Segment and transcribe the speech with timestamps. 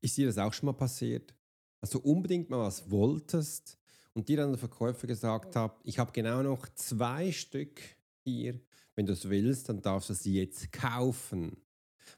[0.00, 1.34] Ist dir das auch schon mal passiert?
[1.80, 3.78] Dass du unbedingt mal was wolltest
[4.14, 7.80] und dir dann der Verkäufer gesagt hat, ich habe genau noch zwei Stück
[8.24, 8.60] hier.
[8.96, 11.56] Wenn du es willst, dann darfst du sie jetzt kaufen.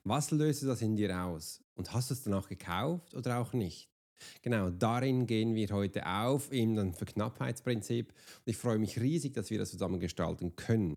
[0.04, 1.60] Was löst das in dir aus?
[1.74, 3.88] Und hast du es danach gekauft oder auch nicht?
[4.40, 8.08] Genau, darin gehen wir heute auf, in dem Verknappheitsprinzip.
[8.10, 10.96] Und ich freue mich riesig, dass wir das zusammen gestalten können.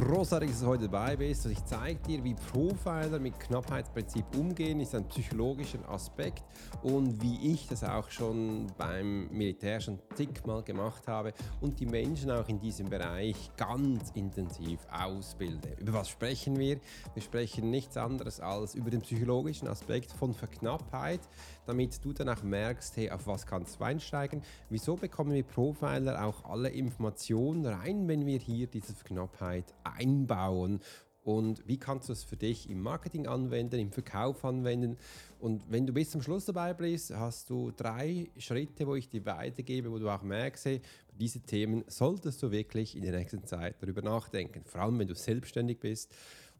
[0.00, 4.80] Großartig, dass du heute dabei bist und ich zeige dir, wie Profiler mit Knappheitsprinzip umgehen,
[4.80, 6.42] ist ein psychologischer Aspekt
[6.82, 12.30] und wie ich das auch schon beim Militär schon zigmal gemacht habe und die Menschen
[12.30, 15.76] auch in diesem Bereich ganz intensiv ausbilde.
[15.78, 16.80] Über was sprechen wir?
[17.12, 21.20] Wir sprechen nichts anderes als über den psychologischen Aspekt von Verknappheit,
[21.66, 24.42] damit du dann auch merkst, hey, auf was kannst du einsteigen?
[24.68, 30.80] Wieso bekommen wir Profiler auch alle Informationen rein, wenn wir hier diese Verknappheit einbauen?
[31.22, 34.96] Und wie kannst du es für dich im Marketing anwenden, im Verkauf anwenden?
[35.38, 39.24] Und wenn du bis zum Schluss dabei bist, hast du drei Schritte, wo ich dir
[39.26, 40.80] weitergebe, wo du auch merkst, hey,
[41.12, 44.64] diese Themen solltest du wirklich in der nächsten Zeit darüber nachdenken.
[44.64, 46.10] Vor allem, wenn du selbstständig bist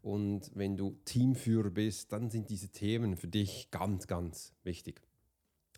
[0.01, 5.01] und wenn du Teamführer bist, dann sind diese Themen für dich ganz, ganz wichtig.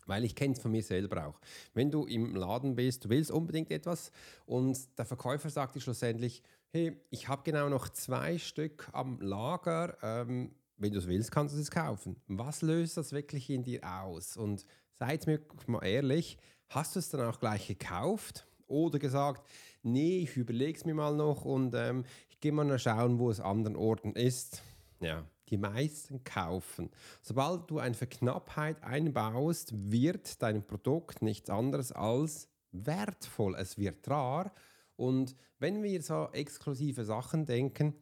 [0.06, 1.40] Weil ich kenne es von mir selber auch.
[1.72, 4.10] Wenn du im Laden bist, du willst unbedingt etwas
[4.46, 9.96] und der Verkäufer sagt dir schlussendlich, hey, ich habe genau noch zwei Stück am Lager,
[10.02, 12.16] ähm, wenn du es willst, kannst du es kaufen.
[12.26, 14.36] Was löst das wirklich in dir aus?
[14.36, 14.66] Und
[14.98, 16.36] seid mir mal ehrlich,
[16.68, 19.48] hast du es dann auch gleich gekauft oder gesagt,
[19.82, 23.40] nee, ich überlege es mir mal noch und ähm, ich gehe mal schauen, wo es
[23.40, 24.62] an anderen Orten ist.
[25.00, 26.90] Ja, die meisten kaufen.
[27.22, 33.54] Sobald du eine Verknappheit einbaust, wird dein Produkt nichts anderes als wertvoll.
[33.56, 34.52] Es wird rar.
[34.96, 37.94] Und wenn wir so exklusive Sachen denken,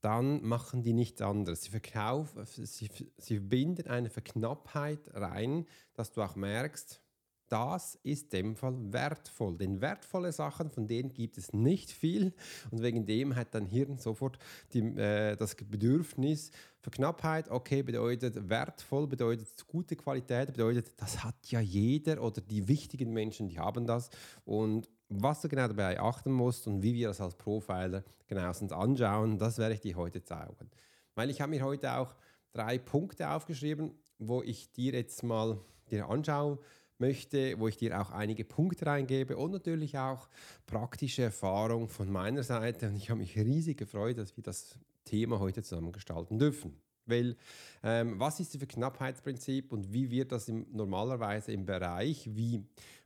[0.00, 1.62] dann machen die nichts anderes.
[1.62, 7.00] Sie verkaufen, sie, sie binden eine Verknappheit rein, dass du auch merkst,
[7.48, 9.56] das ist dem Fall wertvoll.
[9.56, 12.32] Denn wertvolle Sachen, von denen gibt es nicht viel.
[12.70, 14.38] Und wegen dem hat dein Hirn sofort
[14.72, 16.50] die, äh, das Bedürfnis
[16.80, 17.50] für Knappheit.
[17.50, 23.48] Okay, bedeutet wertvoll, bedeutet gute Qualität, bedeutet, das hat ja jeder oder die wichtigen Menschen,
[23.48, 24.10] die haben das.
[24.44, 29.38] Und was du genau dabei achten musst und wie wir das als Profiler genauestens anschauen,
[29.38, 30.70] das werde ich dir heute zeigen.
[31.14, 32.14] Weil ich habe mir heute auch
[32.52, 35.58] drei Punkte aufgeschrieben, wo ich dir jetzt mal
[35.90, 36.58] dir anschaue
[37.00, 40.28] möchte, wo ich dir auch einige Punkte reingebe und natürlich auch
[40.66, 42.88] praktische Erfahrung von meiner Seite.
[42.88, 46.80] Und ich habe mich riesig gefreut, dass wir das Thema heute zusammen gestalten dürfen.
[47.06, 47.36] Weil,
[47.82, 52.62] ähm, was ist das Knappheitsprinzip und wie wird das im, normalerweise im Bereich wie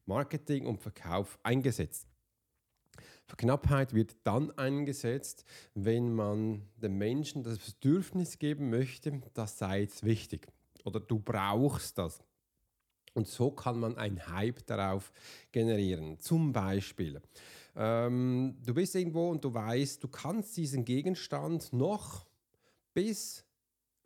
[0.06, 2.08] Marketing und Verkauf eingesetzt?
[3.26, 5.44] Verknappheit wird dann eingesetzt,
[5.74, 10.48] wenn man den Menschen das Bedürfnis geben möchte, das sei jetzt wichtig
[10.84, 12.22] oder du brauchst das.
[13.14, 15.12] Und so kann man einen Hype darauf
[15.50, 16.18] generieren.
[16.18, 17.20] Zum Beispiel,
[17.76, 22.26] ähm, du bist irgendwo und du weißt, du kannst diesen Gegenstand noch
[22.94, 23.44] bis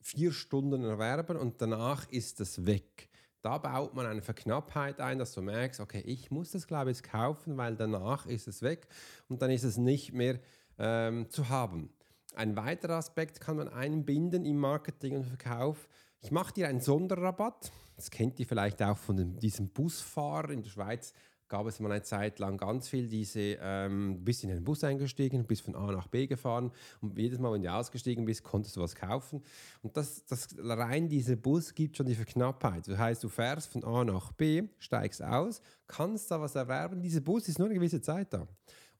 [0.00, 3.08] vier Stunden erwerben und danach ist es weg.
[3.42, 7.02] Da baut man eine Verknappheit ein, dass du merkst, okay, ich muss das glaube ich
[7.02, 8.88] kaufen, weil danach ist es weg
[9.28, 10.40] und dann ist es nicht mehr
[10.78, 11.90] ähm, zu haben.
[12.34, 15.88] Ein weiterer Aspekt kann man einbinden im Marketing und Verkauf.
[16.20, 20.62] Ich mache dir einen Sonderrabatt das kennt ihr vielleicht auch von dem, diesem Busfahrer in
[20.62, 21.12] der Schweiz.
[21.48, 25.46] Gab es mal eine Zeit lang ganz viel diese, ähm, bist in den Bus eingestiegen,
[25.46, 28.80] bist von A nach B gefahren und jedes Mal, wenn du ausgestiegen bist, konntest du
[28.80, 29.42] was kaufen.
[29.80, 32.88] Und das, das rein dieser Bus gibt schon die Verknappheit.
[32.88, 37.00] Das heißt, du fährst von A nach B, steigst aus, kannst da was erwerben.
[37.00, 38.48] Dieser Bus ist nur eine gewisse Zeit da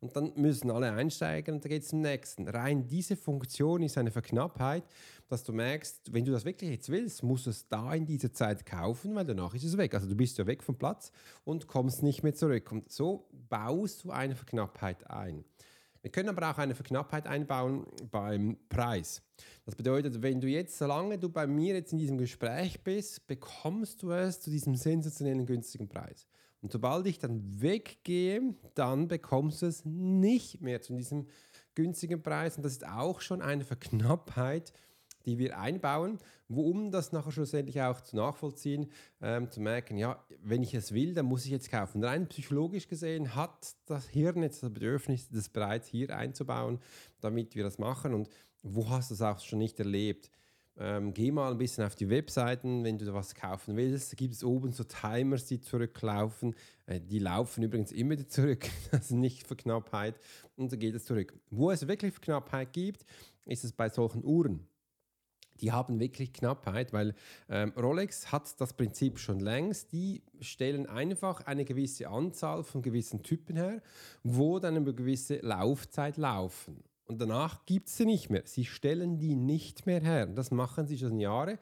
[0.01, 2.49] und dann müssen alle einsteigen und dann geht es zum nächsten.
[2.49, 4.85] Rein diese Funktion ist eine Verknappheit,
[5.29, 8.33] dass du merkst, wenn du das wirklich jetzt willst, musst du es da in dieser
[8.33, 9.95] Zeit kaufen, weil danach ist es weg.
[9.95, 11.11] Also du bist ja weg vom Platz
[11.45, 12.71] und kommst nicht mehr zurück.
[12.73, 15.45] Und so baust du eine Verknappheit ein.
[16.07, 19.23] Wir können aber auch eine Verknappheit einbauen beim Preis.
[19.65, 24.05] Das bedeutet, wenn du jetzt, solange du bei mir jetzt in diesem Gespräch bist, bekommst
[24.05, 26.29] du es zu diesem sensationellen günstigen Preis.
[26.63, 31.27] Und sobald ich dann weggehe, dann bekommst du es nicht mehr zu diesem
[31.75, 32.57] günstigen Preis.
[32.57, 34.73] Und das ist auch schon eine Verknappheit,
[35.27, 36.19] die wir einbauen,
[36.49, 38.87] um das nachher schlussendlich auch zu nachvollziehen,
[39.21, 42.03] ähm, zu merken, ja, wenn ich es will, dann muss ich jetzt kaufen.
[42.03, 46.79] Rein psychologisch gesehen hat das Hirn jetzt das Bedürfnis, das bereits hier einzubauen,
[47.21, 48.15] damit wir das machen.
[48.15, 48.29] Und
[48.63, 50.31] wo hast du es auch schon nicht erlebt?
[50.79, 54.13] Ähm, geh mal ein bisschen auf die Webseiten, wenn du was kaufen willst.
[54.13, 56.55] Da gibt es oben so Timers, die zurücklaufen.
[56.87, 60.21] Äh, die laufen übrigens immer wieder zurück, also nicht für Knappheit.
[60.57, 61.35] Und so geht es zurück.
[61.51, 63.07] Wo es wirklich für Knappheit gibt,
[63.47, 64.67] ist es bei solchen Uhren
[65.61, 67.15] die haben wirklich Knappheit, weil
[67.49, 69.93] ähm, Rolex hat das Prinzip schon längst.
[69.93, 73.83] Die stellen einfach eine gewisse Anzahl von gewissen Typen her,
[74.23, 76.83] wo dann eine gewisse Laufzeit laufen.
[77.07, 78.43] Und danach gibt es sie nicht mehr.
[78.45, 80.27] Sie stellen die nicht mehr her.
[80.27, 81.59] Das machen sie schon Jahre.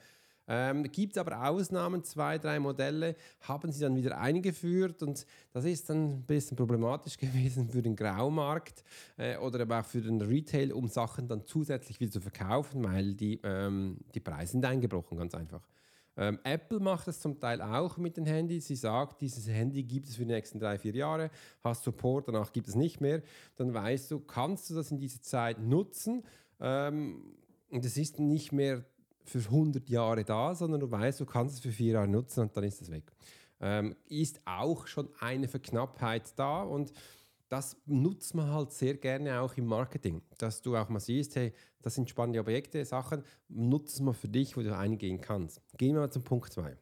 [0.46, 5.88] Ähm, gibt aber Ausnahmen, zwei, drei Modelle haben sie dann wieder eingeführt und das ist
[5.88, 8.85] dann ein bisschen problematisch gewesen für den Graumarkt
[9.17, 13.14] äh, oder aber auch für den Retail, um Sachen dann zusätzlich wieder zu verkaufen, weil
[13.14, 15.62] die, ähm, die Preise sind eingebrochen, ganz einfach.
[16.16, 18.66] Ähm, Apple macht das zum Teil auch mit den Handys.
[18.66, 21.31] Sie sagt, dieses Handy gibt es für die nächsten drei, vier Jahre,
[21.62, 23.22] hast Support, danach gibt es nicht mehr.
[23.56, 26.25] Dann weißt du, kannst du das in dieser Zeit nutzen.
[26.61, 27.34] Ähm,
[27.70, 28.84] und es ist nicht mehr
[29.25, 32.56] für 100 Jahre da, sondern du weißt, du kannst es für vier Jahre nutzen und
[32.56, 33.11] dann ist es weg.
[33.61, 36.93] Ähm, ist auch schon eine Verknappheit da und
[37.54, 41.52] das nutzt man halt sehr gerne auch im Marketing, dass du auch mal siehst, hey,
[41.82, 45.62] das sind spannende Objekte, Sachen, nutzt man für dich, wo du eingehen kannst.
[45.78, 46.76] Gehen wir mal zum Punkt 2.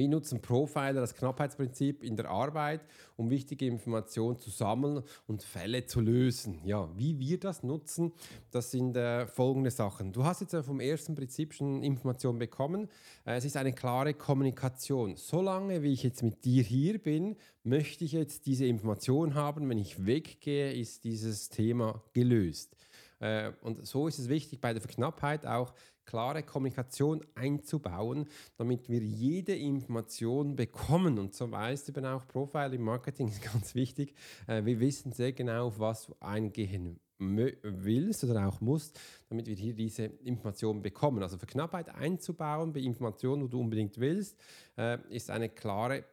[0.00, 2.80] Wir nutzen Profiler das Knappheitsprinzip in der Arbeit,
[3.18, 6.58] um wichtige Informationen zu sammeln und Fälle zu lösen.
[6.64, 8.14] Ja, wie wir das nutzen,
[8.50, 10.10] das sind äh, folgende Sachen.
[10.10, 12.88] Du hast jetzt vom ersten Prinzip schon Informationen bekommen.
[13.26, 15.16] Äh, es ist eine klare Kommunikation.
[15.18, 19.68] Solange wie ich jetzt mit dir hier bin, möchte ich jetzt diese Information haben.
[19.68, 22.74] Wenn ich weggehe, ist dieses Thema gelöst.
[23.18, 25.74] Äh, und so ist es wichtig bei der Verknappheit auch
[26.10, 28.26] klare Kommunikation einzubauen,
[28.56, 31.20] damit wir jede Information bekommen.
[31.20, 34.14] Und so weißt du eben auch, Profile im Marketing ist ganz wichtig.
[34.48, 38.98] Äh, wir wissen sehr genau, auf was du eingehen willst oder auch musst,
[39.28, 41.22] damit wir hier diese Informationen bekommen.
[41.22, 44.36] Also für Knappheit einzubauen bei Informationen, die du unbedingt willst,
[44.76, 46.04] äh, ist eine klare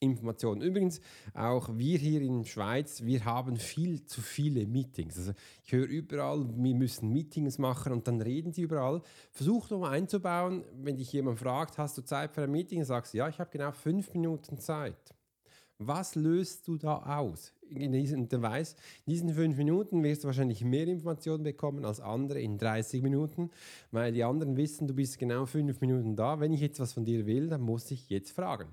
[0.00, 0.60] Informationen.
[0.60, 1.00] Übrigens,
[1.34, 5.16] auch wir hier in der Schweiz, wir haben viel zu viele Meetings.
[5.18, 5.32] Also
[5.64, 9.02] ich höre überall, wir müssen Meetings machen und dann reden sie überall.
[9.32, 12.84] Versuch doch mal einzubauen, wenn dich jemand fragt, hast du Zeit für ein Meeting?
[12.84, 15.14] Sagst du, ja, ich habe genau fünf Minuten Zeit.
[15.78, 17.52] Was löst du da aus?
[17.68, 22.00] In diesen, du weißt, in diesen fünf Minuten wirst du wahrscheinlich mehr Informationen bekommen als
[22.00, 23.50] andere in 30 Minuten,
[23.90, 26.40] weil die anderen wissen, du bist genau fünf Minuten da.
[26.40, 28.68] Wenn ich jetzt was von dir will, dann muss ich jetzt fragen.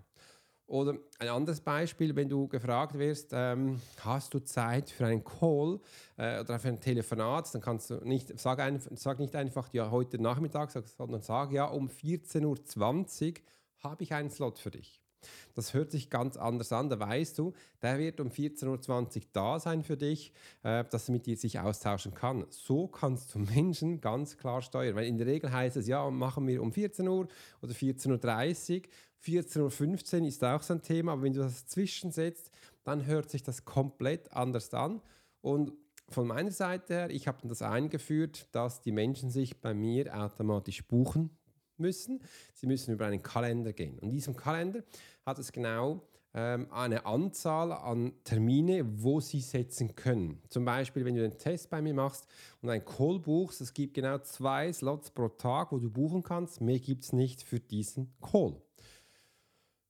[0.65, 5.79] Oder ein anderes Beispiel, wenn du gefragt wirst, ähm, hast du Zeit für einen Call
[6.17, 9.91] äh, oder für ein Telefonat, dann kannst du nicht, sag, ein, sag nicht einfach, ja,
[9.91, 13.33] heute Nachmittag, sondern sag, ja, um 14.20 Uhr
[13.79, 15.03] habe ich einen Slot für dich.
[15.53, 16.89] Das hört sich ganz anders an.
[16.89, 18.67] Da weißt du, der wird um 14.20
[19.17, 20.33] Uhr da sein für dich,
[20.63, 22.45] äh, dass er mit dir sich austauschen kann.
[22.49, 24.95] So kannst du Menschen ganz klar steuern.
[24.95, 27.27] Weil in der Regel heißt es, ja, machen wir um 14 Uhr
[27.61, 28.81] oder 14.30 Uhr.
[29.25, 32.51] 14.15 Uhr ist auch so ein Thema, aber wenn du das zwischensetzt,
[32.83, 35.01] dann hört sich das komplett anders an.
[35.41, 35.73] Und
[36.09, 40.85] von meiner Seite her, ich habe das eingeführt, dass die Menschen sich bei mir automatisch
[40.85, 41.29] buchen
[41.77, 42.21] müssen.
[42.53, 43.97] Sie müssen über einen Kalender gehen.
[43.99, 44.83] Und in diesem Kalender
[45.25, 46.01] hat es genau
[46.33, 50.41] ähm, eine Anzahl an Termine, wo Sie setzen können.
[50.49, 52.27] Zum Beispiel, wenn du einen Test bei mir machst
[52.61, 56.59] und einen Call buchst, es gibt genau zwei Slots pro Tag, wo du buchen kannst.
[56.59, 58.61] Mehr gibt es nicht für diesen Call.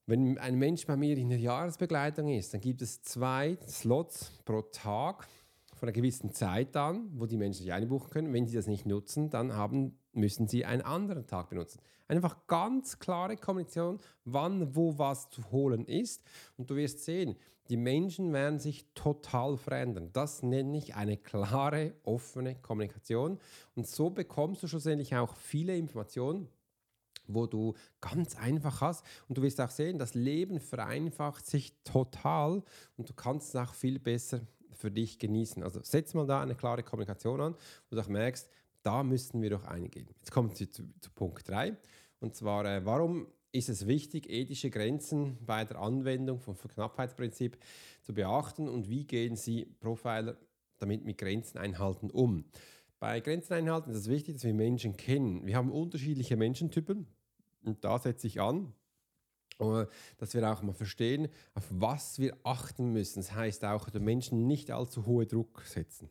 [0.05, 4.61] Wenn ein Mensch bei mir in der Jahresbegleitung ist, dann gibt es zwei Slots pro
[4.61, 5.25] Tag
[5.75, 8.33] von einer gewissen Zeit an, wo die Menschen sich einbuchen können.
[8.33, 11.79] Wenn sie das nicht nutzen, dann haben, müssen sie einen anderen Tag benutzen.
[12.09, 16.21] Einfach ganz klare Kommunikation, wann, wo was zu holen ist.
[16.57, 17.37] Und du wirst sehen,
[17.69, 20.09] die Menschen werden sich total verändern.
[20.11, 23.39] Das nenne ich eine klare, offene Kommunikation.
[23.75, 26.49] Und so bekommst du schlussendlich auch viele Informationen
[27.27, 29.05] wo du ganz einfach hast.
[29.27, 32.63] Und du wirst auch sehen, das Leben vereinfacht sich total
[32.97, 35.63] und du kannst es auch viel besser für dich genießen.
[35.63, 37.55] Also setz mal da eine klare Kommunikation an,
[37.89, 38.49] wo du auch merkst,
[38.83, 40.07] da müssten wir doch eingehen.
[40.17, 41.75] Jetzt kommen wir zu, zu Punkt 3.
[42.19, 47.57] Und zwar, äh, warum ist es wichtig, ethische Grenzen bei der Anwendung vom Knappheitsprinzip
[48.01, 50.35] zu beachten und wie gehen Sie Profiler
[50.79, 52.45] damit mit Grenzen einhalten um?
[53.03, 55.45] Bei Grenzen einhalten ist es wichtig, dass wir Menschen kennen.
[55.45, 57.05] Wir haben unterschiedliche Menschentypen
[57.65, 58.71] und da setze ich an,
[59.59, 63.19] äh, dass wir auch mal verstehen, auf was wir achten müssen.
[63.19, 66.09] Das heißt auch, den Menschen nicht allzu hohe Druck setzen.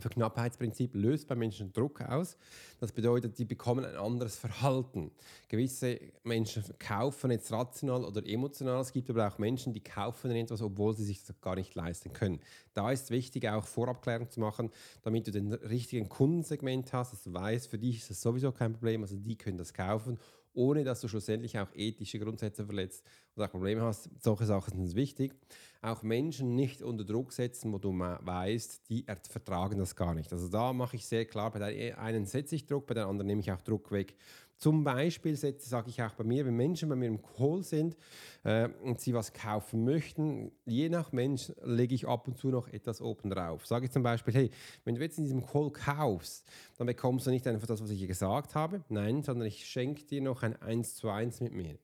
[0.00, 2.36] Verknappheitsprinzip löst bei Menschen Druck aus.
[2.78, 5.10] Das bedeutet, die bekommen ein anderes Verhalten.
[5.48, 8.80] Gewisse Menschen kaufen jetzt rational oder emotional.
[8.80, 12.12] Es gibt aber auch Menschen, die kaufen etwas, obwohl sie sich das gar nicht leisten
[12.12, 12.40] können.
[12.74, 14.70] Da ist wichtig, auch Vorabklärung zu machen,
[15.02, 17.12] damit du den richtigen Kundensegment hast.
[17.12, 19.02] Das weiß, für dich ist das sowieso kein Problem.
[19.02, 20.18] Also die können das kaufen
[20.52, 23.04] ohne dass du schlussendlich auch ethische Grundsätze verletzt
[23.36, 24.10] oder auch Probleme hast.
[24.20, 25.34] Solche Sachen sind wichtig.
[25.82, 30.32] Auch Menschen nicht unter Druck setzen, wo du weißt, die vertragen das gar nicht.
[30.32, 33.26] Also da mache ich sehr klar, bei der einen setze ich Druck, bei der anderen
[33.28, 34.14] nehme ich auch Druck weg.
[34.60, 37.96] Zum Beispiel sage ich auch bei mir, wenn Menschen bei mir im Call sind
[38.44, 42.68] äh, und sie was kaufen möchten, je nach Mensch lege ich ab und zu noch
[42.68, 43.66] etwas oben drauf.
[43.66, 44.50] Sage ich zum Beispiel, hey,
[44.84, 46.46] wenn du jetzt in diesem Call kaufst,
[46.76, 50.20] dann bekommst du nicht einfach das, was ich gesagt habe, nein, sondern ich schenke dir
[50.20, 51.78] noch ein 1 zu 1 mit mir.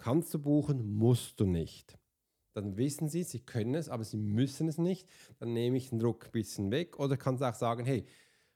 [0.00, 1.98] Kannst du buchen, musst du nicht.
[2.54, 5.06] Dann wissen sie, sie können es, aber sie müssen es nicht.
[5.38, 6.98] Dann nehme ich den Druck ein bisschen weg.
[6.98, 8.06] Oder kannst auch sagen, hey,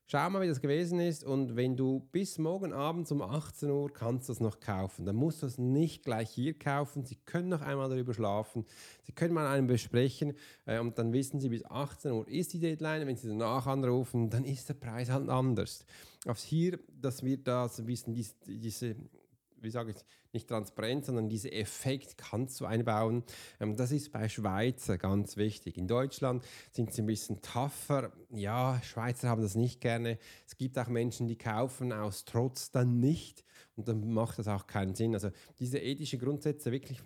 [0.07, 3.91] Schau mal, wie das gewesen ist und wenn du bis morgen Abend um 18 Uhr
[3.91, 7.07] kannst du es noch kaufen, dann musst du es nicht gleich hier kaufen.
[7.07, 8.67] Sie können noch einmal darüber schlafen,
[9.05, 10.35] Sie können mal einen besprechen
[10.67, 13.07] äh, und dann wissen Sie, bis 18 Uhr ist die Deadline.
[13.07, 15.87] Wenn Sie danach anrufen, dann ist der Preis halt anders.
[16.27, 18.97] Auf hier, dass wir das wissen, diese, diese
[19.65, 19.97] wie sage ich,
[20.33, 23.25] nicht transparent, sondern diesen Effekt kannst du einbauen.
[23.61, 25.79] Ähm, das ist bei Schweizer ganz wichtig.
[25.79, 28.13] In Deutschland sind sie ein bisschen tougher.
[28.31, 30.19] Ja, Schweizer haben das nicht gerne.
[30.47, 33.45] Es gibt auch Menschen, die kaufen aus Trotz dann nicht
[33.77, 35.15] und dann macht das auch keinen Sinn.
[35.15, 37.01] Also diese ethischen Grundsätze wirklich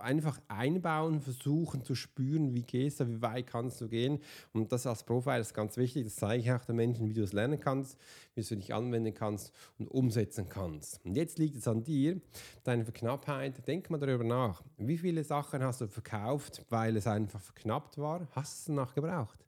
[0.00, 4.20] einfach einbauen, versuchen zu spüren, wie gehst du, wie weit kannst du gehen.
[4.52, 6.04] Und das als Profiler ist ganz wichtig.
[6.04, 7.98] Das zeige ich auch den Menschen, wie du es lernen kannst,
[8.34, 11.04] wie du dich anwenden kannst und umsetzen kannst.
[11.04, 12.20] Und jetzt liegt es an dir,
[12.64, 13.66] deine Verknappheit.
[13.66, 14.62] Denk mal darüber nach.
[14.76, 18.26] Wie viele Sachen hast du verkauft, weil es einfach verknappt war?
[18.32, 19.44] Hast du es danach gebraucht?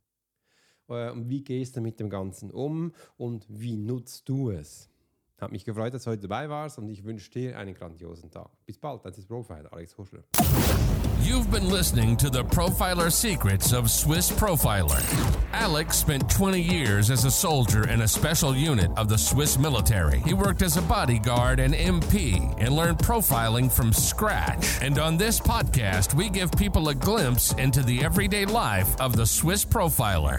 [0.89, 4.90] Äh, und wie gehst du mit dem Ganzen um und wie nutzt du es?
[5.41, 8.51] Hat mich gefreut, dass du heute dabei warst und ich wünsche dir einen grandiosen Tag.
[8.67, 10.23] Bis bald, das ist Profiler Alex Huschler.
[11.23, 15.01] You've been listening to the Profiler Secrets of Swiss Profiler.
[15.53, 20.21] Alex spent 20 years as a soldier in a special unit of the Swiss military.
[20.21, 24.81] He worked as a bodyguard and MP and learned profiling from scratch.
[24.83, 29.27] And on this podcast, we give people a glimpse into the everyday life of the
[29.27, 30.39] Swiss profiler.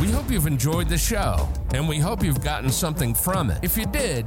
[0.00, 3.58] We hope you've enjoyed the show, and we hope you've gotten something from it.
[3.62, 4.26] If you did,